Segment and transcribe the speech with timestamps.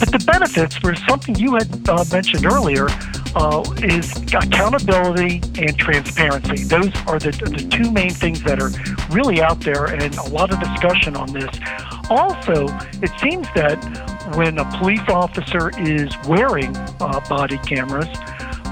[0.00, 2.86] But the benefits were something you had uh, mentioned earlier
[3.36, 6.64] uh, is accountability and transparency.
[6.64, 8.70] Those are the, the two main things that are
[9.14, 11.50] really out there, and a lot of discussion on this.
[12.08, 12.66] Also,
[13.02, 13.76] it seems that
[14.34, 18.08] when a police officer is wearing uh, body cameras,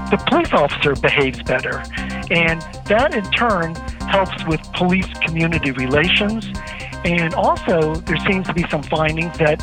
[0.09, 1.83] the police officer behaves better.
[2.31, 3.75] And that in turn
[4.09, 6.47] helps with police community relations.
[7.05, 9.61] And also, there seems to be some findings that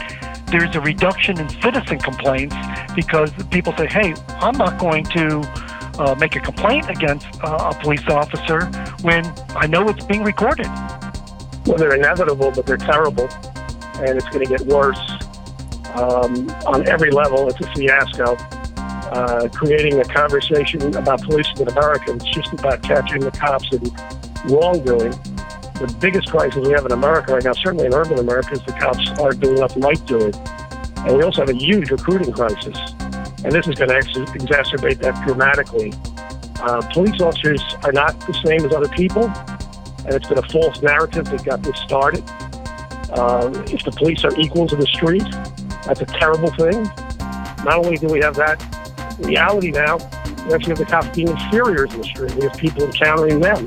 [0.58, 2.56] there's a reduction in citizen complaints
[2.94, 5.40] because people say, hey, I'm not going to
[5.98, 8.64] uh, make a complaint against uh, a police officer
[9.02, 10.66] when I know it's being recorded.
[11.66, 13.28] Well, they're inevitable, but they're terrible,
[13.96, 14.98] and it's going to get worse
[15.94, 17.48] um, on every level.
[17.48, 18.36] It's a fiasco.
[19.12, 23.82] Uh, creating a conversation about policing in America is just about catching the cops in
[24.50, 25.12] wrongdoing
[25.78, 28.72] the biggest crisis we have in America right now, certainly in urban America, is the
[28.72, 30.32] cops aren't doing enough right doing.
[31.04, 32.76] And we also have a huge recruiting crisis.
[33.44, 35.92] And this is going to ex- exacerbate that dramatically.
[36.60, 39.24] Uh, police officers are not the same as other people,
[40.04, 42.24] and it's been a false narrative that got this started.
[43.10, 45.26] Uh, if the police are equals in the street,
[45.84, 46.84] that's a terrible thing.
[47.64, 48.56] Not only do we have that
[49.20, 49.98] reality now,
[50.46, 52.34] we actually have the cops being inferiors in the street.
[52.34, 53.66] We have people encountering them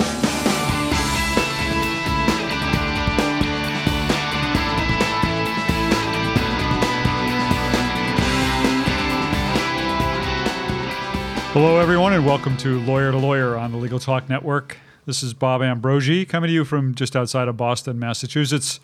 [11.53, 14.77] Hello, everyone, and welcome to Lawyer to Lawyer on the Legal Talk Network.
[15.05, 18.79] This is Bob Ambrogi coming to you from just outside of Boston, Massachusetts.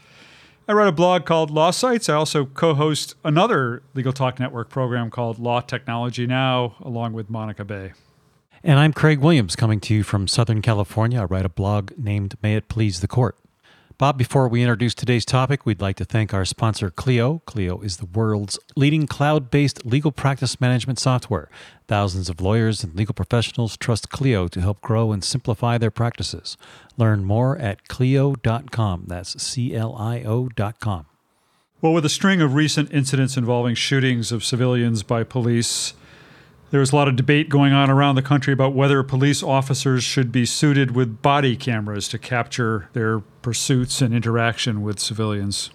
[0.68, 2.10] I write a blog called LawSites.
[2.10, 7.30] I also co host another Legal Talk Network program called Law Technology Now, along with
[7.30, 7.94] Monica Bay.
[8.66, 11.22] And I'm Craig Williams coming to you from Southern California.
[11.22, 13.38] I write a blog named May It Please the Court.
[14.00, 17.42] Bob, before we introduce today's topic, we'd like to thank our sponsor, Clio.
[17.48, 21.50] Clio is the world's leading cloud based legal practice management software.
[21.88, 26.58] Thousands of lawyers and legal professionals trust Clio to help grow and simplify their practices.
[26.96, 29.06] Learn more at Clio.com.
[29.08, 31.08] That's C L I O.com.
[31.82, 35.96] Well, with a string of recent incidents involving shootings of civilians by police,
[36.70, 40.04] there was a lot of debate going on around the country about whether police officers
[40.04, 45.70] should be suited with body cameras to capture their pursuits and interaction with civilians.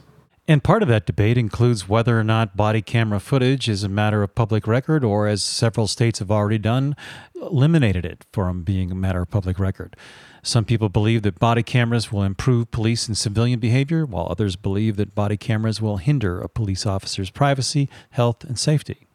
[0.49, 4.23] And part of that debate includes whether or not body camera footage is a matter
[4.23, 6.97] of public record, or as several states have already done,
[7.37, 9.97] eliminated it from being a matter of public record.
[10.43, 14.97] Some people believe that body cameras will improve police and civilian behavior, while others believe
[14.97, 19.07] that body cameras will hinder a police officer's privacy, health, and safety.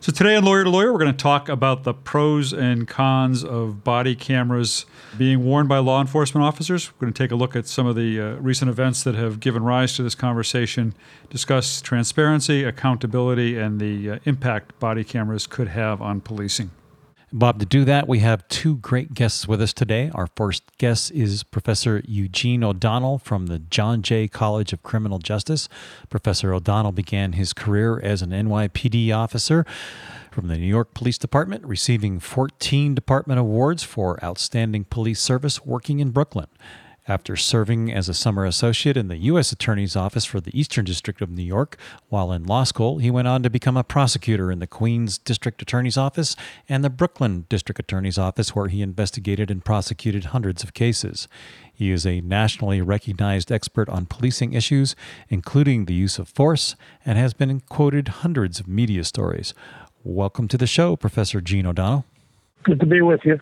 [0.00, 3.42] So, today on Lawyer to Lawyer, we're going to talk about the pros and cons
[3.42, 4.84] of body cameras
[5.16, 6.92] being worn by law enforcement officers.
[6.92, 9.40] We're going to take a look at some of the uh, recent events that have
[9.40, 10.92] given rise to this conversation,
[11.30, 16.70] discuss transparency, accountability, and the uh, impact body cameras could have on policing.
[17.36, 20.08] Bob, to do that, we have two great guests with us today.
[20.14, 25.68] Our first guest is Professor Eugene O'Donnell from the John Jay College of Criminal Justice.
[26.08, 29.66] Professor O'Donnell began his career as an NYPD officer
[30.30, 35.98] from the New York Police Department, receiving 14 department awards for outstanding police service working
[35.98, 36.46] in Brooklyn.
[37.06, 39.52] After serving as a summer associate in the U.S.
[39.52, 41.76] Attorney's Office for the Eastern District of New York,
[42.08, 45.60] while in law school, he went on to become a prosecutor in the Queens District
[45.60, 46.34] Attorney's Office
[46.66, 51.28] and the Brooklyn District Attorney's Office, where he investigated and prosecuted hundreds of cases.
[51.70, 54.96] He is a nationally recognized expert on policing issues,
[55.28, 59.52] including the use of force, and has been quoted hundreds of media stories.
[60.04, 62.06] Welcome to the show, Professor Gene O'Donnell.
[62.62, 63.40] Good to be with you.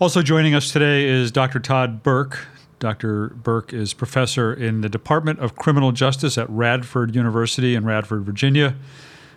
[0.00, 1.60] Also joining us today is Dr.
[1.60, 2.48] Tod Burke.
[2.78, 3.28] Dr.
[3.28, 8.76] Burke is professor in the Department of Criminal Justice at Radford University in Radford, Virginia,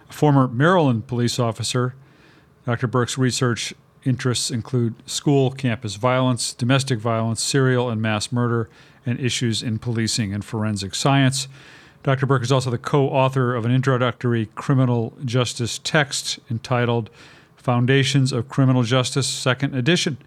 [0.09, 1.95] a former Maryland police officer.
[2.65, 2.87] Dr.
[2.87, 3.73] Burke's research
[4.03, 8.69] interests include school campus violence, domestic violence, serial and mass murder,
[9.05, 11.47] and issues in policing and forensic science.
[12.03, 12.25] Dr.
[12.25, 17.09] Burke is also the co author of an introductory criminal justice text entitled
[17.55, 20.17] Foundations of Criminal Justice, Second Edition.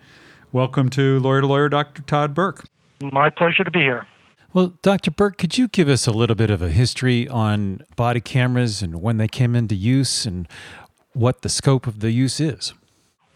[0.53, 2.03] Welcome to Lawyer to Lawyer, Dr.
[2.03, 2.65] Tod Burke.
[3.03, 4.07] My pleasure to be here.
[4.53, 5.11] Well, Dr.
[5.11, 9.01] Burke, could you give us a little bit of a history on body cameras and
[9.01, 10.49] when they came into use and
[11.13, 12.75] what the scope of the use is?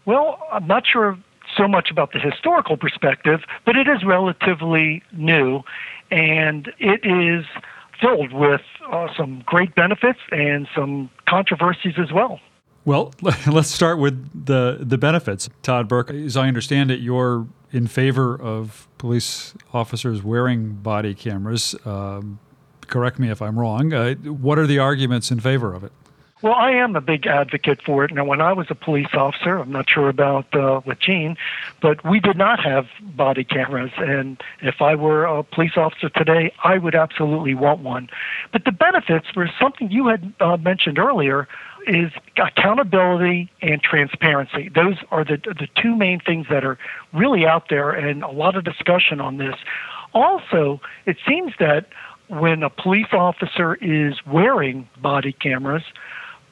[0.05, 1.17] Well, I'm not sure
[1.57, 5.61] so much about the historical perspective, but it is relatively new,
[6.11, 7.45] and it is
[7.99, 8.61] filled with
[8.91, 12.39] uh, some great benefits and some controversies as well.
[12.83, 13.13] Well,
[13.47, 15.49] let's start with the the benefits.
[15.63, 21.75] Tod Burke, as I understand it, you're in favor of police officers wearing body cameras.
[21.85, 22.39] Um,
[22.87, 23.91] correct me if I'm wrong.
[23.91, 25.91] Uh, what are the arguments in favor of it?
[26.41, 28.13] Well, I am a big advocate for it.
[28.13, 31.35] Now, when I was a police officer, I'm not sure about uh, with Gene,
[31.81, 33.91] but we did not have body cameras.
[33.97, 38.09] And if I were a police officer today, I would absolutely want one.
[38.51, 41.47] But the benefits were something you had uh, mentioned earlier
[41.87, 44.69] is accountability and transparency.
[44.69, 46.77] Those are the the two main things that are
[47.13, 49.55] really out there, and a lot of discussion on this.
[50.13, 51.87] Also, it seems that
[52.27, 55.83] when a police officer is wearing body cameras,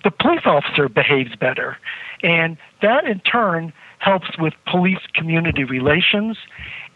[0.03, 1.77] the police officer behaves better.
[2.21, 6.37] And that in turn helps with police community relations.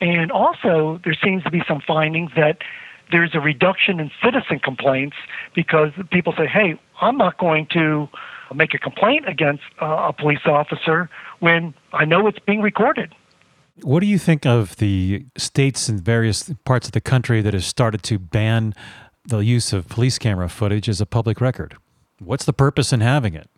[0.02, 2.60] And also, there seems to be some findings that
[3.12, 5.16] there's a reduction in citizen complaints
[5.54, 8.10] because people say, hey, I'm not going to
[8.54, 11.10] make a complaint against uh, a police officer
[11.40, 13.14] when I know it's being recorded.
[13.84, 17.64] What do you think of the states and various parts of the country that have
[17.64, 18.74] started to ban
[19.26, 21.76] the use of police camera footage as a public record?
[22.20, 23.50] What's the purpose in having it?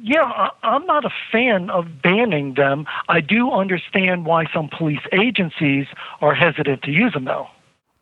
[0.00, 2.86] Yeah, I'm not a fan of banning them.
[3.08, 5.86] I do understand why some police agencies
[6.20, 7.48] are hesitant to use them, though.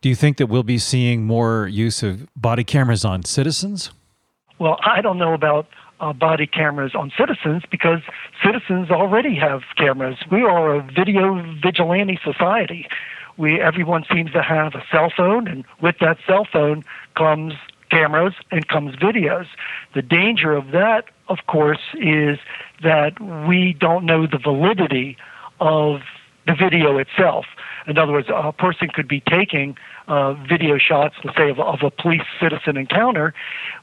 [0.00, 3.90] Do you think that we'll be seeing more use of body cameras on citizens?
[4.58, 5.66] Well, I don't know about
[6.00, 8.00] uh, body cameras on citizens because
[8.44, 10.16] citizens already have cameras.
[10.30, 12.86] We are a video vigilante society.
[13.36, 16.84] We everyone seems to have a cell phone, and with that cell phone
[17.16, 17.54] comes
[17.90, 19.46] cameras and comes videos.
[19.94, 22.38] The danger of that, of course, is
[22.82, 25.16] that we don't know the validity
[25.60, 26.00] of
[26.46, 27.46] the video itself.
[27.86, 29.76] In other words, a person could be taking
[30.08, 33.34] uh, video shots, let's say, of, of a police citizen encounter,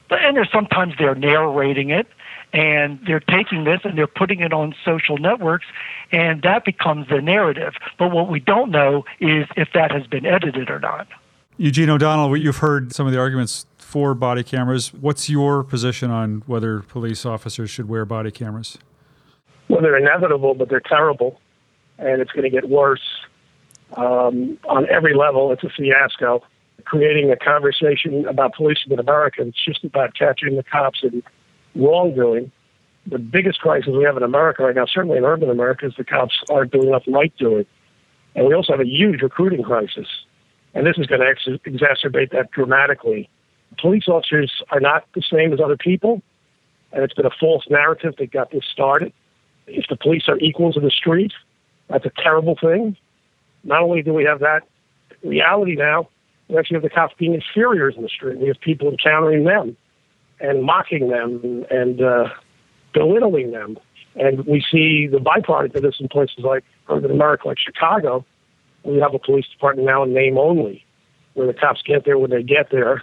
[0.08, 2.06] but and there's sometimes they're narrating it,
[2.52, 5.66] and they're taking this and they're putting it on social networks,
[6.12, 7.74] and that becomes the narrative.
[7.98, 11.08] But what we don't know is if that has been edited or not.
[11.56, 14.92] Eugene O'Donnell, you've heard some of the arguments for body cameras.
[14.92, 18.76] What's your position on whether police officers should wear body cameras?
[19.68, 21.40] Well, they're inevitable, but they're terrible,
[21.98, 23.02] and it's going to get worse
[23.96, 25.52] um, on every level.
[25.52, 26.42] It's a fiasco.
[26.84, 31.22] Creating a conversation about policing in America, it's just about catching the cops in
[31.74, 32.50] wrongdoing.
[33.06, 36.04] The biggest crisis we have in America right now, certainly in urban America, is the
[36.04, 37.66] cops aren't doing enough right doing.
[38.34, 40.08] And we also have a huge recruiting crisis.
[40.74, 43.30] And this is going to ex- exacerbate that dramatically
[43.78, 46.22] police officers are not the same as other people,
[46.92, 49.12] and it's been a false narrative that got this started.
[49.66, 51.32] If the police are equals in the street,
[51.88, 52.96] that's a terrible thing.
[53.62, 54.62] Not only do we have that
[55.22, 56.08] reality now,
[56.48, 58.38] we actually have the cops being inferiors in the street.
[58.38, 59.76] We have people encountering them
[60.40, 62.28] and mocking them and, and uh,
[62.92, 63.78] belittling them.
[64.16, 68.24] And we see the byproduct of this in places like urban America, like Chicago.
[68.84, 70.84] We have a police department now in name only,
[71.32, 73.02] where the cops get there when they get there,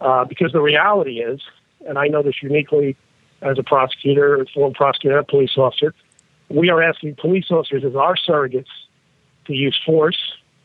[0.00, 1.40] uh, because the reality is,
[1.86, 2.96] and I know this uniquely
[3.42, 5.94] as a prosecutor, former prosecutor, a police officer,
[6.52, 8.66] we are asking police officers as our surrogates
[9.46, 10.18] to use force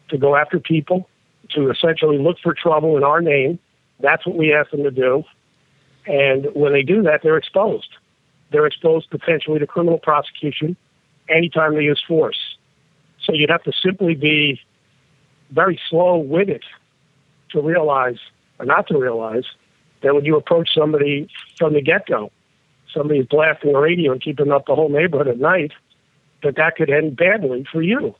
[0.09, 1.09] to go after people,
[1.49, 3.59] to essentially look for trouble in our name.
[3.99, 5.23] That's what we ask them to do.
[6.05, 7.89] And when they do that, they're exposed.
[8.51, 10.77] They're exposed potentially to criminal prosecution
[11.29, 12.57] anytime they use force.
[13.23, 14.61] So you'd have to simply be
[15.51, 16.63] very slow with it
[17.51, 18.19] to realize
[18.59, 19.45] or not to realize
[20.01, 21.27] that when you approach somebody
[21.57, 22.31] from the get-go,
[22.97, 25.71] somebody's blasting the radio and keeping up the whole neighborhood at night,
[26.43, 28.15] that that could end badly for you.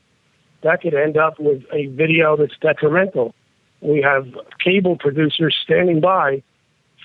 [0.62, 3.34] That could end up with a video that's detrimental.
[3.82, 4.28] We have
[4.64, 6.44] cable producers standing by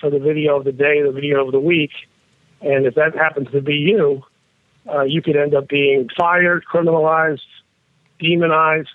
[0.00, 1.90] for the video of the day, the video of the week,
[2.60, 4.22] and if that happens to be you,
[4.92, 7.40] uh, you could end up being fired, criminalized,
[8.18, 8.88] demonized,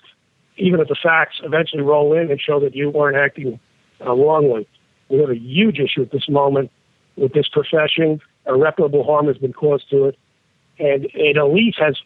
[0.56, 3.60] even if the facts eventually roll in and show that you weren't acting
[4.04, 4.66] uh, wrongly.
[5.08, 6.70] We have a huge issue at this moment
[7.16, 8.20] with this profession.
[8.48, 10.18] Irreparable harm has been caused to it.
[10.78, 11.96] And an elite has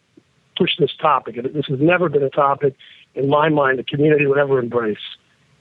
[0.57, 1.37] pushed this topic.
[1.37, 2.75] And this has never been a topic,
[3.15, 4.97] in my mind, the community would ever embrace.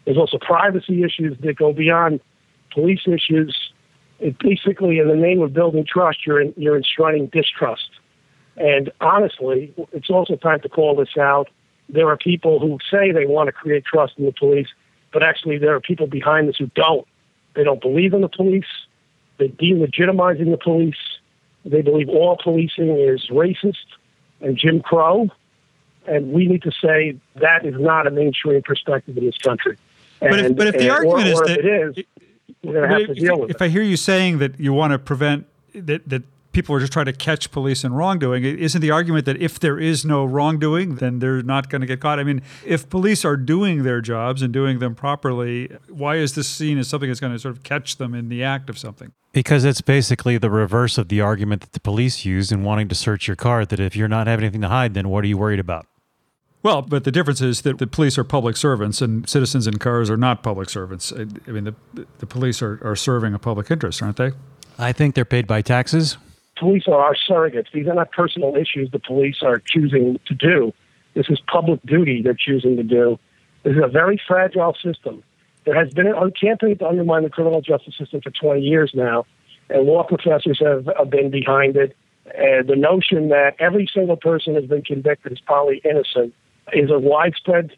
[0.05, 2.21] There's also privacy issues that go beyond
[2.73, 3.57] police issues.
[4.19, 7.91] It basically, in the name of building trust, you're, in, you're enshrining distrust.
[8.57, 11.49] And honestly, it's also time to call this out.
[11.89, 14.69] There are people who say they want to create trust in the police,
[15.13, 17.07] but actually there are people behind this who don't.
[17.55, 18.65] They don't believe in the police.
[19.43, 20.95] They're delegitimizing the police.
[21.65, 23.87] They believe all policing is racist
[24.41, 25.31] and Jim Crow.
[26.05, 29.77] and we need to say that is not a mainstream perspective in this country.
[30.19, 31.99] But if, And- but if the and- uh, argument or, is or that if it
[31.99, 32.05] is,
[32.65, 33.63] we're going to have to if, deal with if.
[33.63, 36.23] I hear you saying that you want to prevent that that
[36.53, 39.79] people are just trying to catch police in wrongdoing, isn't the argument that if there
[39.79, 42.19] is no wrongdoing, then they're not going to get caught?
[42.19, 46.49] I mean, if police are doing their jobs and doing them properly, why is this
[46.49, 49.13] seen as something that's going to sort of catch them in the act of something?
[49.33, 52.95] Because it's basically the reverse of the argument that the police use in wanting to
[52.95, 55.39] search your car that if you're not having anything to hide, then what are you
[55.39, 55.87] worried about?
[56.63, 60.09] Well, but the difference is that the police are public servants and citizens in cars
[60.11, 61.13] are not public servants.
[61.13, 61.75] I I mean, the,
[62.19, 64.33] the police are, are serving a public interest, aren't they?
[64.79, 66.19] I think they're paid by taxes.
[66.63, 67.73] Police are our surrogates.
[67.75, 70.73] These are not personal issues the police are choosing to do.
[71.15, 73.19] This is public duty they're choosing to do.
[73.65, 75.25] This is a very fragile system.
[75.65, 79.27] There has been a campaign to undermine the criminal justice system for 20 years now,
[79.71, 81.97] and law professors have, have been behind it.
[82.33, 86.33] And the notion that every single person has been convicted is probably innocent
[86.73, 87.73] is a widespread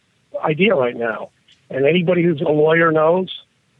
[0.44, 1.30] idea right now.
[1.70, 3.30] And anybody who's a lawyer knows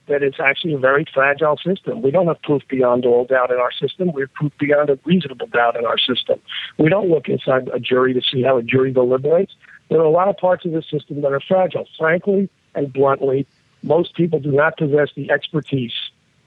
[0.07, 2.03] that it's actually a very fragile system.
[2.03, 4.13] We don't have proof beyond all doubt in our system.
[4.13, 6.41] We have proof beyond a reasonable doubt in our system.
[6.79, 9.55] We don't look inside a jury to see how a jury deliberates.
[9.89, 11.87] There are a lot of parts of the system that are fragile.
[11.99, 13.47] Frankly and bluntly,
[13.83, 15.93] most people do not possess the expertise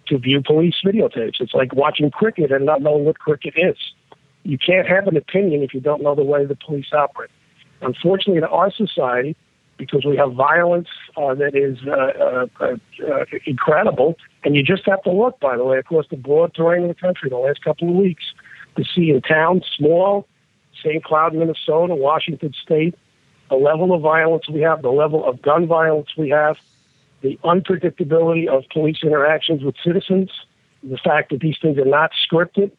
[0.07, 1.39] to view police videotapes.
[1.39, 3.77] It's like watching cricket and not knowing what cricket is.
[4.43, 7.31] You can't have an opinion if you don't know the way the police operate.
[7.81, 9.35] Unfortunately, in our society,
[9.77, 12.75] because we have violence uh, that is uh, uh,
[13.07, 14.15] uh, incredible.
[14.43, 16.95] And you just have to look, by the way, across the broad terrain of the
[16.95, 18.23] country the last couple of weeks
[18.75, 20.27] to see in towns, small,
[20.83, 21.03] St.
[21.03, 22.95] Cloud, Minnesota, Washington State,
[23.49, 26.57] the level of violence we have, the level of gun violence we have,
[27.21, 30.29] the unpredictability of police interactions with citizens,
[30.83, 32.71] the fact that these things are not scripted.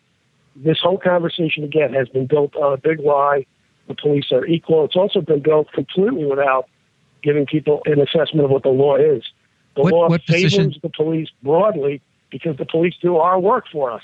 [0.54, 3.46] This whole conversation, again, has been built on a big lie.
[3.88, 4.84] The police are equal.
[4.84, 6.68] It's also been built completely without
[7.22, 9.22] giving people an assessment of what the law is.
[9.76, 13.64] The What- law what favors position- the police broadly because the police do our work
[13.72, 14.02] for us.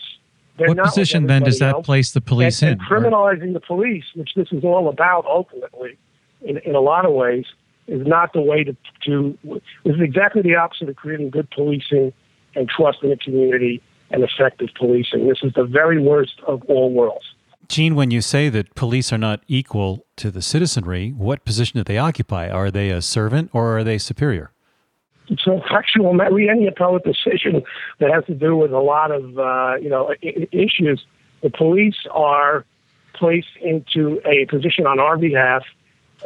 [0.56, 1.86] They're What position then does that else.
[1.86, 2.78] place the police and, in?
[2.78, 5.96] and criminalizing the police, which this is all about ultimately,
[6.42, 7.44] in, in a lot of ways,
[7.88, 9.36] is not the way to, to.
[9.44, 12.12] This is exactly the opposite of creating good policing
[12.54, 15.26] and trust in the community and effective policing.
[15.28, 17.24] This is the very worst of all worlds.
[17.68, 21.84] Gene, when you say that police are not equal to the citizenry, what position do
[21.84, 22.48] they occupy?
[22.48, 24.52] Are they a servant or are they superior?
[25.28, 27.62] It's a factual, any appellate decision
[27.98, 30.14] that has to do with a lot of uh, you know
[30.52, 31.04] issues.
[31.42, 32.64] The police are
[33.14, 35.62] placed into a position on our behalf.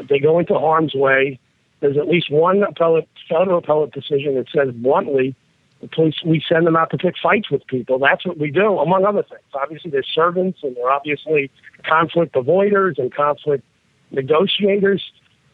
[0.09, 1.39] They go into harm's way.
[1.81, 5.37] There's at least one appellate, federal appellate decision that says bluntly,
[5.81, 7.99] the police we send them out to pick fights with people.
[7.99, 9.43] That's what we do, among other things.
[9.55, 11.51] Obviously, they're servants and they're obviously
[11.85, 13.65] conflict avoiders and conflict
[14.11, 15.03] negotiators.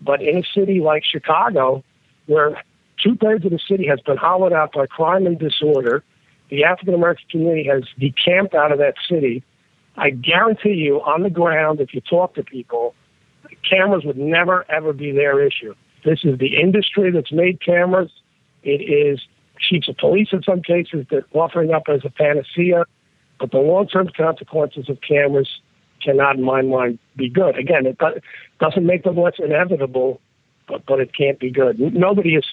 [0.00, 1.84] But in a city like Chicago,
[2.26, 2.62] where
[3.02, 6.02] two thirds of the city has been hollowed out by crime and disorder,
[6.50, 9.42] the African American community has decamped out of that city.
[9.96, 12.94] I guarantee you, on the ground, if you talk to people,
[13.68, 15.74] cameras would never ever be their issue.
[16.04, 18.10] This is the industry that's made cameras.
[18.62, 19.20] It is
[19.58, 22.84] chiefs of police in some cases that offering up as a panacea,
[23.38, 25.48] but the long-term consequences of cameras
[26.02, 27.58] cannot, in my mind, be good.
[27.58, 27.98] Again, it
[28.60, 30.20] doesn't make them less inevitable,
[30.68, 31.78] but but it can't be good.
[31.78, 32.44] Nobody is.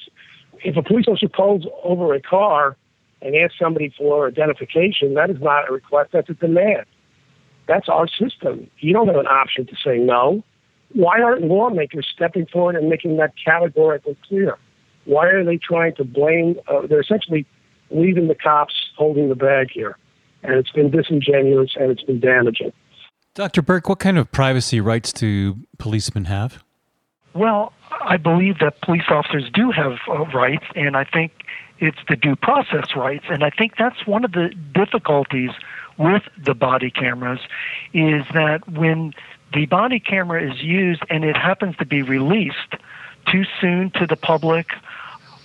[0.64, 2.78] If a police officer pulls over a car
[3.22, 6.12] and asks somebody for identification, that is not a request.
[6.14, 6.86] That's a demand.
[7.68, 8.70] That's our system.
[8.80, 10.44] You don't have an option to say no.
[10.94, 14.58] Why aren't lawmakers stepping forward and making that categorically clear?
[15.06, 16.60] Why are they trying to blame?
[16.68, 17.46] Uh, they're essentially
[17.90, 19.98] leaving the cops holding the bag here,
[20.44, 22.72] and it's been disingenuous and it's been damaging.
[23.34, 23.62] Dr.
[23.62, 26.64] Burke, what kind of privacy rights do policemen have?
[27.34, 31.32] Well, I believe that police officers do have uh, rights, and I think
[31.80, 33.26] it's the due process rights.
[33.30, 35.52] And I think that's one of the difficulties
[35.98, 37.40] with the body cameras
[37.94, 39.14] is that when
[39.54, 42.76] the body camera is used and it happens to be released
[43.32, 44.68] too soon to the public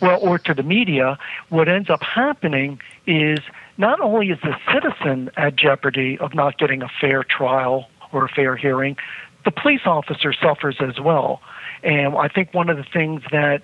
[0.01, 3.39] well or to the media what ends up happening is
[3.79, 8.29] not only is the citizen at jeopardy of not getting a fair trial or a
[8.29, 8.97] fair hearing
[9.45, 11.41] the police officer suffers as well
[11.83, 13.63] and i think one of the things that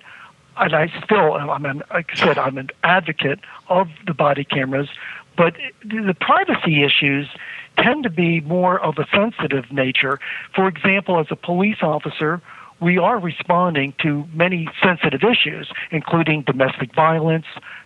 [0.57, 4.89] and I still, I'm an, like I said, I'm an advocate of the body cameras,
[5.35, 7.27] but the privacy issues
[7.77, 10.19] tend to be more of a sensitive nature.
[10.55, 12.41] For example, as a police officer,
[12.79, 17.45] we are responding to many sensitive issues, including domestic violence,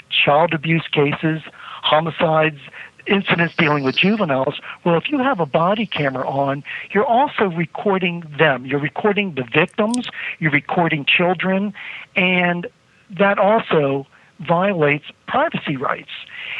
[0.09, 1.41] child abuse cases,
[1.81, 2.59] homicides,
[3.07, 8.23] incidents dealing with juveniles, well, if you have a body camera on, you're also recording
[8.37, 8.65] them.
[8.65, 11.73] You're recording the victims, you're recording children,
[12.15, 12.67] and
[13.09, 14.05] that also
[14.39, 16.11] violates privacy rights.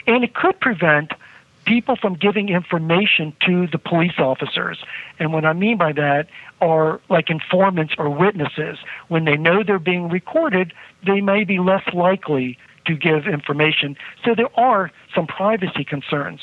[0.07, 1.12] And it could prevent
[1.67, 4.79] people from giving information to the police officers.
[5.19, 6.27] And what I mean by that
[6.62, 8.79] are like informants or witnesses.
[9.09, 10.74] When they know they're being recorded,
[11.05, 13.97] they may be less likely to give information.
[14.24, 16.41] So there are some privacy concerns.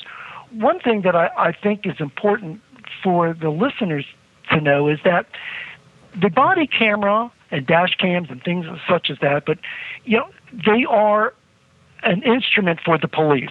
[0.53, 2.61] One thing that I, I think is important
[3.03, 4.05] for the listeners
[4.51, 5.27] to know is that
[6.21, 9.59] the body camera and dash cams and things such as that, but
[10.05, 11.33] you know, they are
[12.03, 13.51] an instrument for the police.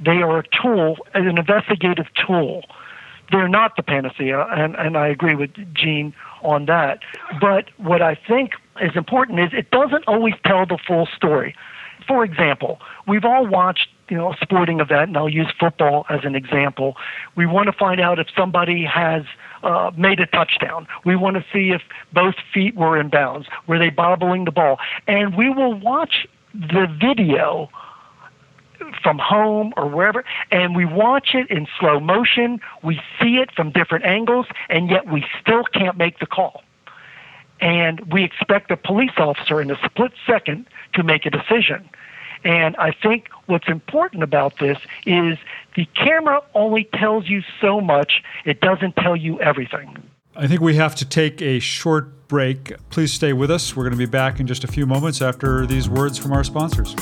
[0.00, 2.64] They are a tool, an investigative tool.
[3.30, 7.00] They're not the panacea, and, and I agree with Gene on that.
[7.40, 11.54] But what I think is important is it doesn't always tell the full story.
[12.06, 16.20] For example, we've all watched you know a sporting event, and I'll use football as
[16.24, 16.96] an example.
[17.36, 19.22] We want to find out if somebody has
[19.62, 20.86] uh, made a touchdown.
[21.04, 21.82] We want to see if
[22.12, 23.46] both feet were in bounds.
[23.66, 24.78] Were they bobbling the ball?
[25.06, 27.70] And we will watch the video
[29.02, 32.60] from home or wherever, and we watch it in slow motion.
[32.82, 36.62] We see it from different angles, and yet we still can't make the call.
[37.60, 41.88] And we expect a police officer in a split second to make a decision.
[42.44, 45.38] And I think what's important about this is
[45.76, 49.96] the camera only tells you so much, it doesn't tell you everything.
[50.36, 52.74] I think we have to take a short break.
[52.90, 53.74] Please stay with us.
[53.74, 56.44] We're going to be back in just a few moments after these words from our
[56.44, 56.94] sponsors.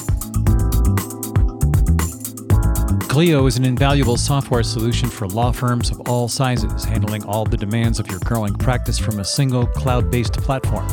[3.13, 7.59] Clio is an invaluable software solution for law firms of all sizes, handling all the
[7.59, 10.89] demands of your growing practice from a single cloud based platform.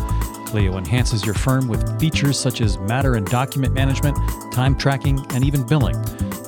[0.46, 4.18] Clio enhances your firm with features such as matter and document management,
[4.52, 5.96] time tracking, and even billing.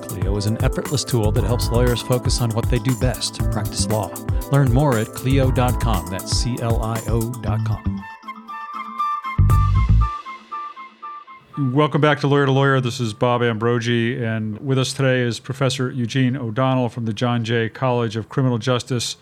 [0.01, 3.87] Clio is an effortless tool that helps lawyers focus on what they do best practice
[3.87, 4.13] law.
[4.51, 6.07] Learn more at Clio.com.
[6.07, 8.00] That's C L I O.com.
[11.62, 12.82] Welcome back to Lawyer to Lawyer.
[12.82, 17.43] This is Bob Ambrogi, and with us today is Professor Eugene O'Donnell from the John
[17.43, 19.17] Jay College of Criminal Justice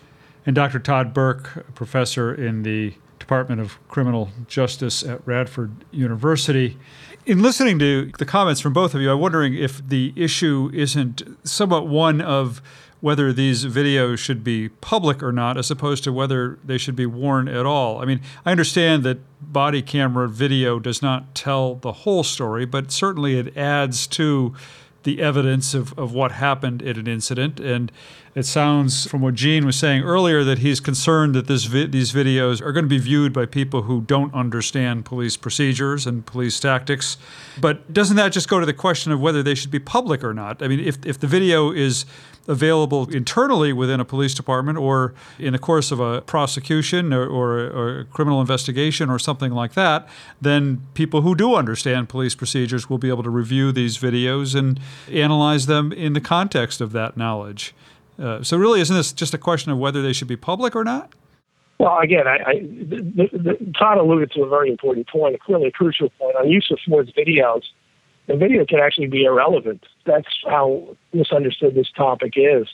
[0.46, 0.78] and Dr.
[0.78, 6.78] Tod Burke, professor in the Department of Criminal Justice at Radford University.
[7.26, 11.22] In listening to the comments from both of you, I'm wondering if the issue isn't
[11.46, 12.62] somewhat one of
[13.00, 17.06] whether these videos should be public or not, as opposed to whether they should be
[17.06, 18.00] worn at all.
[18.00, 22.92] I mean, I understand that body camera video does not tell the whole story, but
[22.92, 24.54] certainly it adds to
[25.02, 27.58] the evidence of, of what happened at an incident.
[27.58, 27.90] And
[28.34, 32.62] it sounds from what Gene was saying earlier that he's concerned that vi- these videos
[32.62, 37.16] are going to be viewed by people who don't understand police procedures and police tactics.
[37.60, 40.32] But doesn't that just go to the question of whether they should be public or
[40.32, 40.62] not?
[40.62, 42.06] I mean, if, if the video is
[42.46, 47.58] available internally within a police department or in the course of a prosecution or, or,
[47.70, 50.08] or, a criminal investigation or something like that,
[50.40, 54.80] then people who do understand police procedures will be able to review these videos and
[55.10, 57.74] analyze them in the context of that knowledge.
[58.20, 60.84] Uh, so, really, isn't this just a question of whether they should be public or
[60.84, 61.12] not?
[61.78, 65.70] Well, again, I, I the, the, Tod alluded to a very important point, a clearly
[65.70, 67.62] crucial point on use of force videos
[68.30, 69.84] the video can actually be irrelevant.
[70.06, 72.68] That's how misunderstood this topic is.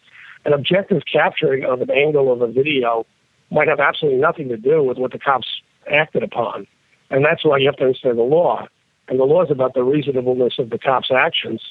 [0.45, 3.07] An objective capturing of an angle of a video
[3.51, 5.47] might have absolutely nothing to do with what the cops
[5.91, 6.67] acted upon.
[7.09, 8.67] And that's why you have to understand the law.
[9.09, 11.63] And the law is about the reasonableness of the cop's actions.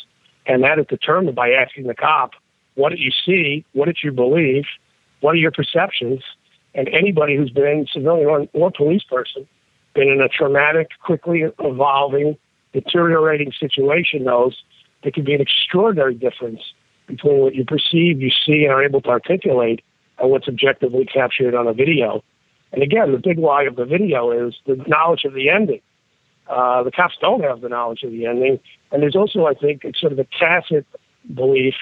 [0.48, 2.32] And that is determined by asking the cop,
[2.76, 3.66] what did you see?
[3.74, 4.66] What did you believe?
[5.22, 6.22] What are your perceptions?
[6.74, 9.48] And anybody who's been civilian or, or police person,
[9.94, 12.38] been in a traumatic, quickly evolving,
[12.74, 14.58] deteriorating situation knows
[15.04, 16.62] there can be an extraordinary difference
[17.08, 19.82] between what you perceive, you see, and are able to articulate
[20.20, 22.24] and what's objectively captured on a video.
[22.74, 25.82] And again, the big lie of the video is the knowledge of the ending.
[26.48, 28.60] Uh, the cops don't have the knowledge of the ending.
[28.92, 30.86] And there's also, I think, it's sort of a tacit
[31.34, 31.76] belief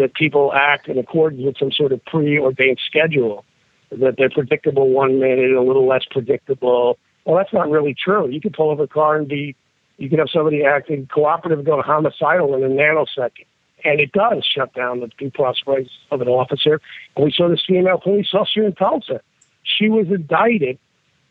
[0.00, 3.44] that people act in accordance with some sort of preordained schedule,
[3.90, 6.98] that they're predictable one minute, a little less predictable.
[7.24, 8.28] Well, that's not really true.
[8.28, 9.54] You can pull over a car and be
[9.98, 13.44] you can have somebody acting cooperative go homicidal in a nanosecond.
[13.84, 16.80] And it does shut down the due process rights of an officer.
[17.16, 19.20] And we saw this female police officer in Tulsa.
[19.62, 20.78] She was indicted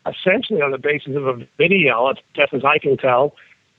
[0.06, 3.34] essentially on the basis of a video, as best as I can tell.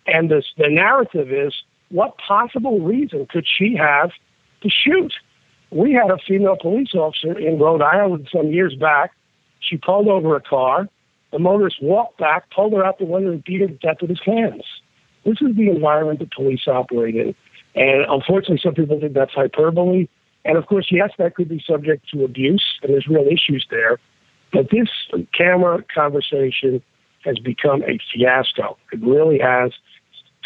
[0.07, 1.53] And this, the narrative is
[1.89, 4.11] what possible reason could she have
[4.61, 5.13] to shoot?
[5.71, 9.11] We had a female police officer in Rhode Island some years back.
[9.59, 10.87] She pulled over a car.
[11.31, 14.09] The motorist walked back, pulled her out the window, and beat her to death with
[14.09, 14.63] his hands.
[15.23, 17.35] This is the environment the police operate in.
[17.75, 20.07] And unfortunately, some people think that's hyperbole.
[20.43, 23.99] And of course, yes, that could be subject to abuse, and there's real issues there.
[24.51, 24.89] But this
[25.37, 26.81] camera conversation
[27.23, 28.77] has become a fiasco.
[28.91, 29.71] It really has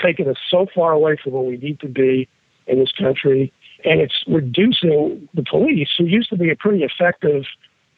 [0.04, 2.28] taken us so far away from where we need to be
[2.68, 3.52] in this country.
[3.86, 7.44] And it's reducing the police, who used to be a pretty effective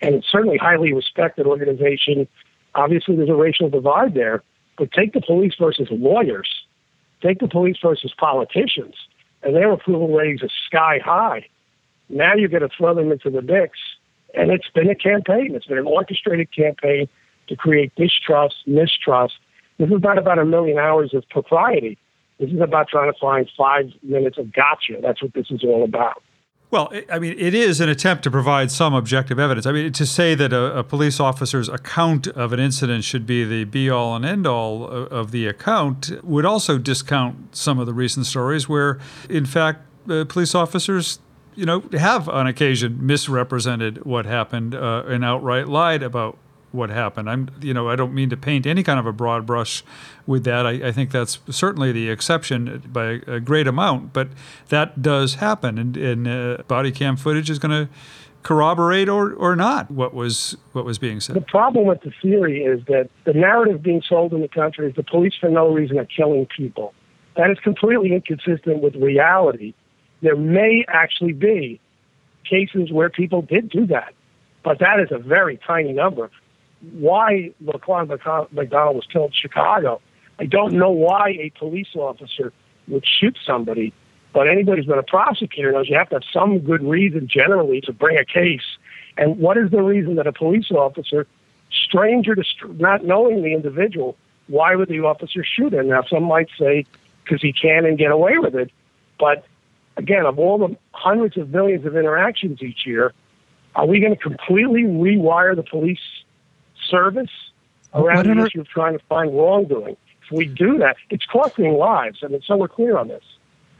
[0.02, 2.28] and certainly highly respected organization.
[2.76, 4.44] Obviously, there's a racial divide there,
[4.78, 6.50] but take the police versus lawyers,
[7.22, 8.96] take the police versus politicians,
[9.42, 11.48] and their approval ratings are sky high.
[12.10, 13.80] Now you're going to throw them into the mix.
[14.34, 15.56] And it's been a campaign.
[15.56, 17.08] It's been an orchestrated campaign
[17.48, 19.36] to create distrust, mistrust.
[19.78, 21.98] This is not about a million hours of propriety.
[22.40, 25.00] This is about trying to find five minutes of gotcha.
[25.02, 26.22] That's what this is all about.
[26.70, 29.66] Well, I mean, it is an attempt to provide some objective evidence.
[29.66, 33.46] I mean, to say that a, a police officer's account of an incident should be
[33.46, 37.94] the be all and end all of, the account would also discount some of the
[37.94, 41.20] recent stories where, in fact, uh, police officers
[41.56, 46.38] you know, have on occasion misrepresented what happened uh, and outright lied about
[46.72, 47.30] what happened.
[47.30, 49.84] I'm, you know, I don't mean to paint any kind of a broad brush
[50.26, 50.66] with that.
[50.66, 54.30] I, I think that's certainly the exception by a great amount, but
[54.70, 57.92] that does happen, and, and uh, body cam footage is going to
[58.44, 61.36] corroborate or, or not what was what was being said.
[61.36, 64.96] The problem with the theory is that the narrative being sold in the country is
[64.96, 66.94] the police for no reason are killing people.
[67.36, 69.74] That is completely inconsistent with reality.
[70.22, 71.80] There may actually be
[72.50, 74.14] cases where people did do that,
[74.64, 76.32] but that is a very tiny number
[76.94, 78.08] why Laquan
[78.52, 80.02] McDonald was killed in Chicago.
[80.40, 82.54] I don't know why a police officer
[82.88, 83.94] would shoot somebody,
[84.34, 87.82] but anybody who's been a prosecutor knows you have to have some good reason generally
[87.82, 88.78] to bring a case.
[89.18, 91.26] And what is the reason that a police officer,
[91.72, 94.16] stranger to not knowing the individual,
[94.48, 95.90] why would the officer shoot him?
[95.90, 96.86] Now, some might say
[97.24, 98.72] because he can and get away with it,
[99.20, 99.44] but
[99.98, 103.14] again, of all the hundreds of millions of interactions each year,
[103.76, 106.00] are we going to completely rewire the police
[106.90, 107.30] service
[107.94, 109.98] around the issue of trying to find wrongdoing.
[110.24, 112.20] If we do that, it's costing lives.
[112.24, 113.24] I mean, so we're clear on this.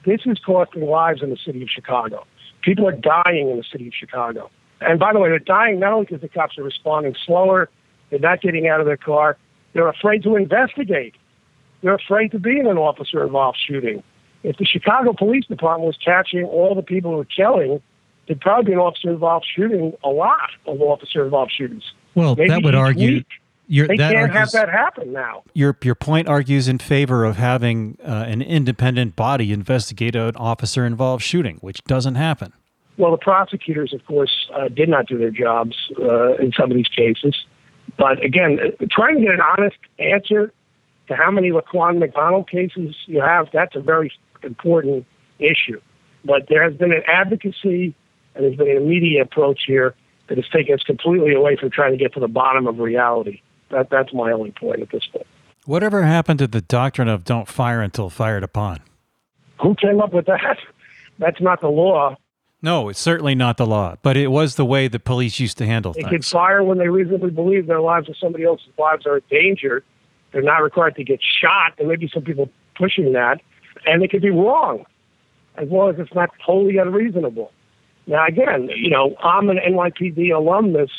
[0.06, 2.26] This is costing lives in the city of Chicago.
[2.62, 4.50] People are dying in the city of Chicago.
[4.80, 7.70] And by the way, they're dying not only because the cops are responding slower,
[8.10, 9.38] they're not getting out of their car,
[9.74, 11.16] they're afraid to investigate.
[11.82, 14.04] They're afraid to be in an officer involved shooting.
[14.44, 17.82] If the Chicago Police Department was catching all the people who were killing,
[18.28, 21.84] there'd probably be an officer involved shooting, a lot of officer involved shootings.
[22.18, 23.24] Well, Maybe that would argue.
[23.68, 25.44] Your, they can't argues, have that happen now.
[25.54, 30.84] Your your point argues in favor of having uh, an independent body investigate an officer
[30.84, 32.54] involved shooting, which doesn't happen.
[32.98, 36.78] Well, the prosecutors, of course, uh, did not do their jobs uh, in some of
[36.78, 37.36] these cases.
[37.98, 40.52] But again, uh, trying to get an honest answer
[41.10, 45.06] to how many Laquan McDonald cases you have, that's a very important
[45.38, 45.80] issue.
[46.26, 47.94] But there has been an advocacy
[48.34, 49.94] and there's been an media approach here
[50.28, 53.42] that has taken us completely away from trying to get to the bottom of reality.
[53.72, 55.28] That, that's my only point at this point.
[55.66, 58.80] Whatever happened to the doctrine of don't fire until fired upon?
[59.62, 60.58] Who came up with that?
[61.20, 62.16] That's not the law.
[62.62, 65.66] No, it's certainly not the law, but it was the way the police used to
[65.66, 66.12] handle they things.
[66.12, 69.24] They can fire when they reasonably believe their lives or somebody else's lives are in
[69.30, 69.84] danger.
[70.32, 71.74] They're not required to get shot.
[71.78, 73.42] There may be some people pushing that,
[73.86, 74.86] and they could be wrong,
[75.56, 77.52] as long as it's not totally unreasonable.
[78.08, 80.92] Now, again, you know, I'm an NYPD alumnus.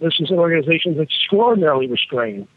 [0.00, 2.48] This is an organization that's extraordinarily restrained.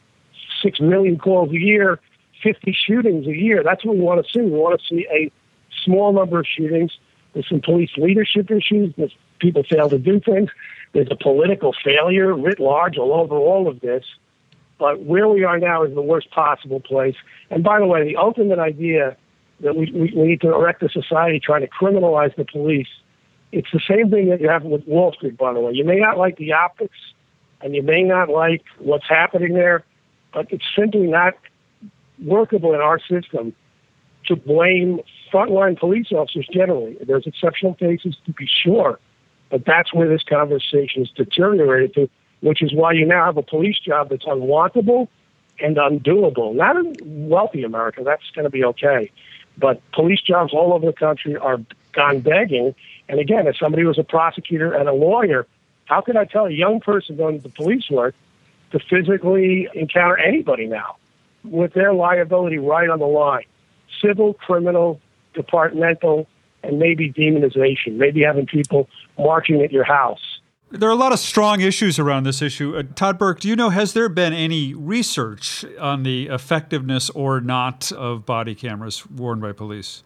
[0.61, 1.99] Six million calls a year,
[2.43, 3.63] 50 shootings a year.
[3.63, 4.41] That's what we want to see.
[4.41, 5.31] We want to see a
[5.85, 6.91] small number of shootings.
[7.33, 8.93] There's some police leadership issues.
[8.97, 10.49] There's people fail to do things.
[10.93, 14.03] There's a political failure writ large all over all of this.
[14.79, 17.15] But where we are now is the worst possible place.
[17.51, 19.15] And by the way, the ultimate idea
[19.59, 22.87] that we, we, we need to erect a society trying to criminalize the police
[23.51, 25.73] it's the same thing that you have with Wall Street, by the way.
[25.73, 26.97] You may not like the optics
[27.61, 29.83] and you may not like what's happening there,
[30.33, 31.33] but it's simply not
[32.23, 33.53] workable in our system
[34.25, 34.99] to blame
[35.31, 36.97] frontline police officers generally.
[37.05, 38.99] There's exceptional cases to be sure,
[39.49, 42.09] but that's where this conversation is deteriorated to,
[42.41, 45.07] which is why you now have a police job that's unwantable
[45.59, 46.55] and undoable.
[46.55, 46.95] Not in
[47.29, 49.11] wealthy America, that's going to be okay.
[49.57, 51.59] But police jobs all over the country are
[51.91, 52.73] gone begging
[53.11, 55.45] and again, as somebody was a prosecutor and a lawyer,
[55.83, 58.15] how can I tell a young person going to the police work
[58.71, 60.95] to physically encounter anybody now
[61.43, 63.43] with their liability right on the line?
[64.01, 65.01] Civil, criminal,
[65.33, 66.25] departmental,
[66.63, 68.87] and maybe demonization, maybe having people
[69.19, 70.39] marching at your house.
[70.69, 72.77] There are a lot of strong issues around this issue.
[72.77, 77.41] Uh, Tod Burke, do you know, has there been any research on the effectiveness or
[77.41, 80.03] not of body cameras worn by police?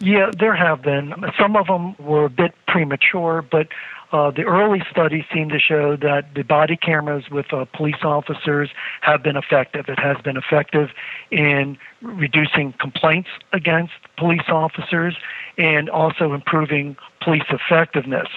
[0.00, 1.12] Yeah, there have been.
[1.38, 3.68] Some of them were a bit premature, but
[4.12, 8.70] uh, the early studies seem to show that the body cameras with uh, police officers
[9.02, 9.86] have been effective.
[9.88, 10.90] It has been effective
[11.30, 15.16] in reducing complaints against police officers
[15.58, 18.28] and also improving police effectiveness.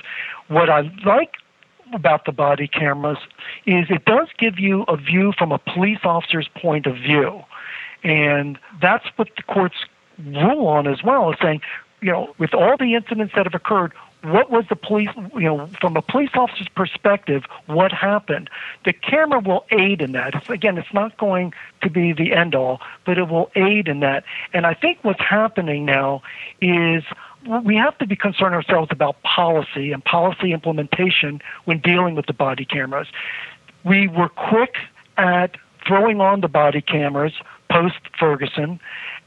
[0.47, 1.36] What I like
[1.93, 3.19] about the body cameras
[3.65, 7.43] is it does give you a view from a police officer's point of view.
[8.04, 9.76] And that's what the courts
[10.25, 11.62] rule on as well, saying,
[12.01, 15.67] you know, with all the incidents that have occurred, what was the police, you know,
[15.79, 18.49] from a police officer's perspective, what happened?
[18.86, 20.36] The camera will aid in that.
[20.36, 24.01] It's, again, it's not going to be the end all, but it will aid in
[24.01, 24.23] that.
[24.53, 26.21] And I think what's happening now
[26.62, 27.03] is
[27.63, 32.34] we have to be concerned ourselves about policy and policy implementation when dealing with the
[32.34, 33.07] body cameras.
[33.84, 34.75] We were quick
[35.17, 35.57] at
[35.88, 37.34] throwing on the body cameras
[37.71, 38.79] post Ferguson,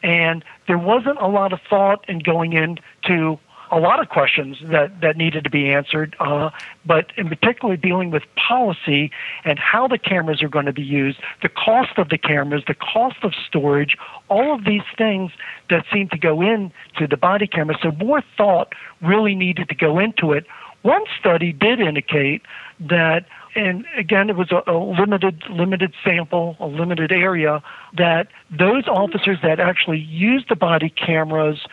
[0.04, 3.38] and there wasn't a lot of thought in going into
[3.72, 6.50] a lot of questions that, that needed to be answered, uh,
[6.84, 9.10] but in particular dealing with policy
[9.44, 12.74] and how the cameras are going to be used, the cost of the cameras, the
[12.74, 13.96] cost of storage,
[14.28, 15.32] all of these things
[15.70, 17.76] that seem to go into the body camera.
[17.82, 20.46] So more thought really needed to go into it.
[20.82, 22.42] One study did indicate
[22.78, 27.62] that and again, it was a, a, limited limited sample, a limited area.
[27.96, 31.64] That those officers that actually used the body cameras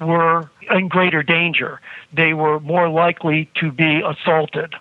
[0.00, 1.80] were in greater danger.
[2.12, 4.74] They were more likely to be assaulted.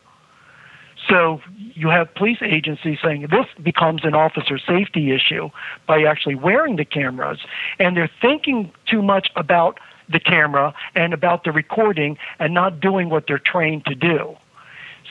[1.10, 5.50] So you have police agencies saying this becomes an officer safety issue
[5.88, 7.40] by actually wearing the cameras,
[7.80, 13.10] and they're thinking too much about the camera and about the recording and not doing
[13.10, 14.36] what they're trained to do.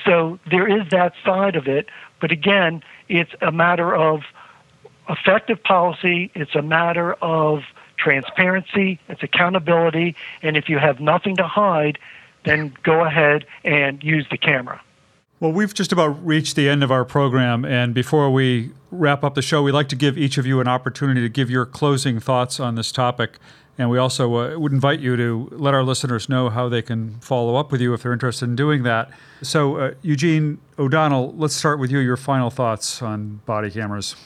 [0.05, 1.89] So there is that side of it,
[2.21, 4.23] but again, it's a matter of
[5.09, 7.63] effective policy, it's a matter of
[7.97, 11.99] transparency, it's accountability, and if you have nothing to hide,
[12.45, 14.81] then go ahead and use the camera.
[15.41, 19.35] Well, we've just about reached the end of our program, and before we wrap up
[19.35, 22.21] the show, we'd like to give each of you an opportunity to give your closing
[22.21, 23.39] thoughts on this topic.
[23.81, 27.19] And we also uh, would invite you to let our listeners know how they can
[27.21, 29.11] follow up with you if they're interested in doing that.
[29.41, 31.99] So, uh, Eugene O'Donnell, let's start with you.
[31.99, 34.17] Your final thoughts on body cameras.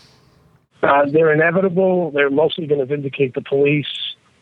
[0.82, 2.10] Uh, they're inevitable.
[2.10, 3.86] They're mostly going to vindicate the police,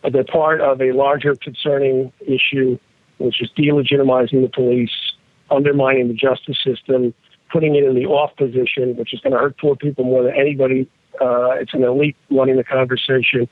[0.01, 2.79] but they're part of a larger concerning issue,
[3.18, 5.12] which is delegitimizing the police,
[5.51, 7.12] undermining the justice system,
[7.53, 10.33] putting it in the off position, which is going to hurt poor people more than
[10.35, 10.88] anybody.
[11.20, 13.46] Uh, it's an elite running the conversation.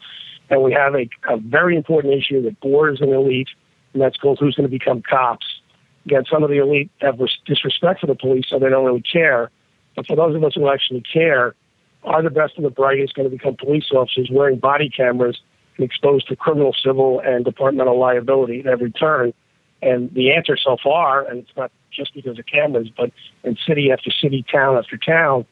[0.51, 3.49] And we have a, a very important issue that borders an elite,
[3.93, 5.47] and that's called who's going to become cops.
[6.07, 9.51] Again, some of the elite have disrespect for the police, so they don't really care.
[9.95, 11.55] But for those of us who actually care,
[12.03, 15.39] are the best and the brightest going to become police officers wearing body cameras
[15.77, 19.33] and exposed to criminal, civil, and departmental liability at every turn?
[19.83, 23.11] And the answer so far, and it's not just because of cameras, but
[23.45, 25.47] in city after city, town after town,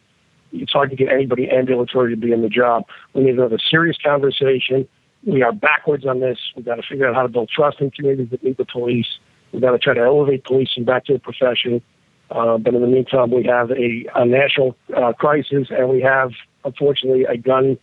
[0.53, 2.85] it's hard to get anybody ambulatory to be in the job.
[3.15, 4.89] We need to have a serious conversation.
[5.25, 6.39] We are backwards on this.
[6.57, 9.19] We've got to figure out how to build trust in communities that need the police.
[9.53, 11.83] We've got to try to elevate policing back to a profession.
[12.31, 16.31] Uh, but in the meantime, we have a, a national uh, crisis, and we have,
[16.65, 17.79] unfortunately, a gun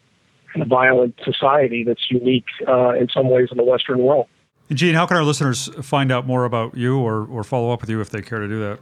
[0.54, 4.28] and a violent society that's unique uh, in some ways in the Western world.
[4.72, 7.90] Gene, how can our listeners find out more about you or, or follow up with
[7.90, 8.80] you if they care to do that?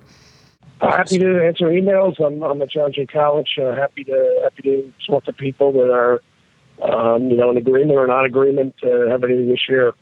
[0.82, 2.20] Uh, happy to answer emails.
[2.24, 3.58] I'm, I'm at John Jay College.
[3.62, 6.22] Uh, happy to happy to talk to people that are,
[6.82, 8.76] um, you know, in agreement or not agreement.
[8.84, 9.94] Uh, have anything to share.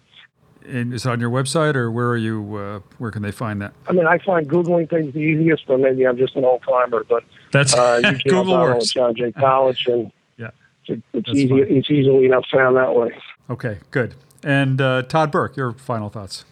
[0.66, 2.56] And is it on your website, or where are you?
[2.56, 3.74] Uh, where can they find that?
[3.88, 7.04] I mean, I find googling things the easiest, but maybe I'm just an old timer.
[7.08, 8.94] But that's uh, Google works.
[8.94, 10.52] John Jay College, and yeah,
[10.86, 11.50] it's, it's easy.
[11.50, 11.66] Fine.
[11.70, 13.12] It's easily enough found that way.
[13.50, 14.16] Okay, good.
[14.44, 16.46] And uh, Tod Burke, your final thoughts.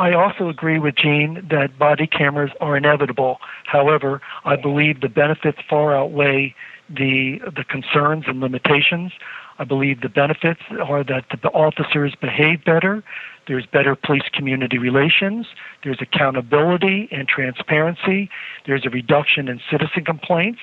[0.00, 3.38] I also agree with Gene that body cameras are inevitable.
[3.66, 6.54] However, I believe the benefits far outweigh
[6.88, 9.12] the the concerns and limitations.
[9.58, 13.04] I believe the benefits are that the officers behave better,
[13.46, 15.48] there's better police community relations,
[15.84, 18.30] there's accountability and transparency,
[18.64, 20.60] there's a reduction in citizen complaints,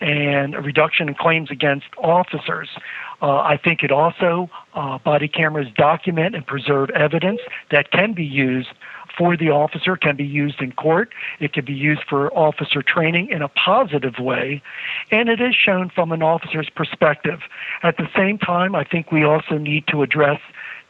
[0.00, 2.68] and a reduction in claims against officers.
[3.22, 8.24] Uh, I think it also, uh, body cameras document and preserve evidence that can be
[8.24, 8.68] used
[9.18, 11.10] for the officer, can be used in court,
[11.40, 14.62] it can be used for officer training in a positive way,
[15.10, 17.40] and it is shown from an officer's perspective.
[17.82, 20.40] At the same time, I think we also need to address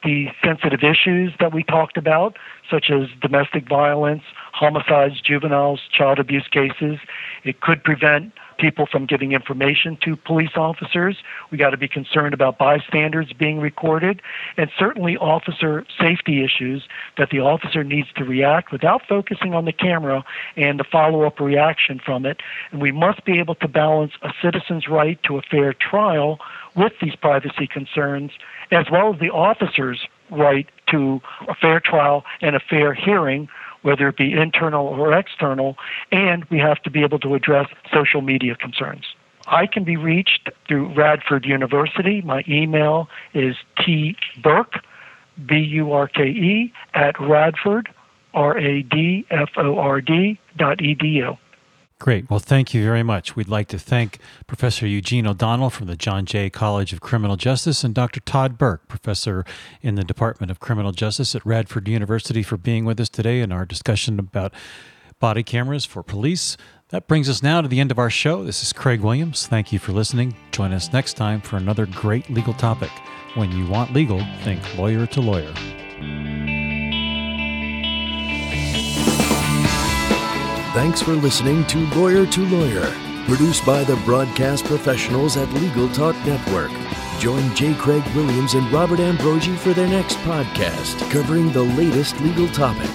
[0.03, 2.37] the sensitive issues that we talked about,
[2.70, 6.99] such as domestic violence, homicides, juveniles, child abuse cases.
[7.44, 11.16] It could prevent people from giving information to police officers.
[11.51, 14.20] We got to be concerned about bystanders being recorded,
[14.57, 19.73] and certainly officer safety issues that the officer needs to react without focusing on the
[19.73, 20.25] camera
[20.57, 22.40] and the follow up reaction from it.
[22.70, 26.38] And we must be able to balance a citizen's right to a fair trial
[26.77, 28.33] with these privacy concerns,
[28.70, 33.49] as well as the officer's right to a fair trial and a fair hearing
[33.83, 35.77] whether it be internal or external,
[36.12, 39.07] and we have to be able to address social media concerns.
[39.47, 42.21] I can be reached through Radford University.
[42.23, 44.81] My email is tburke,
[45.47, 47.88] B U R K E, at radford,
[48.35, 51.38] R-A-D-F-O-R-D dot edu.
[52.01, 52.31] Great.
[52.31, 53.37] Well, thank you very much.
[53.37, 57.85] We'd like to thank Professor Eugene O'Donnell from the John Jay College of Criminal Justice
[57.85, 58.21] and Dr.
[58.21, 59.45] Tod Burke, professor
[59.83, 63.53] in the Department of Criminal Justice at Radford University, for being with us today in
[63.53, 64.55] our discussion about
[65.19, 66.57] body cameras for police.
[66.89, 68.45] That brings us now to the end of our show.
[68.45, 69.47] This is Craig Williams.
[69.47, 70.35] Thank you for listening.
[70.53, 72.91] Join us next time for another great legal topic.
[73.35, 75.53] When you want legal, think lawyer to lawyer.
[80.81, 82.90] Thanks for listening to Lawyer to Lawyer,
[83.27, 86.71] produced by the broadcast professionals at Legal Talk Network.
[87.19, 87.75] Join J.
[87.75, 92.88] Craig Williams and Robert Ambrogi for their next podcast covering the latest legal topic.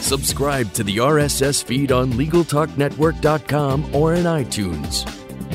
[0.00, 5.15] Subscribe to the RSS feed on LegalTalkNetwork.com or in iTunes.